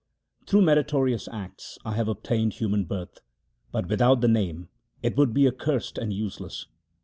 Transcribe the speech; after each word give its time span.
Through 0.47 0.63
meritorious 0.63 1.27
acts 1.31 1.77
I 1.85 1.91
have 1.93 2.07
obtained 2.07 2.53
human 2.53 2.85
birth, 2.85 3.19
but 3.71 3.87
without 3.87 4.21
the 4.21 4.27
Name 4.27 4.67
it 5.03 5.15
would 5.15 5.31
be 5.31 5.47
accursed 5.47 5.99
and 5.99 6.11
useless. 6.11 6.65